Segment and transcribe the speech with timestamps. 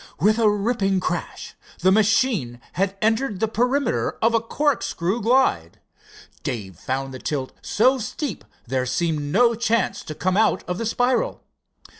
[0.19, 5.79] With a ripping crash the machine had entered the perimeter of a corkscrew glide.
[6.41, 10.87] Dave found the tilt so steep there seemed no chance to come out of the
[10.87, 11.43] spiral.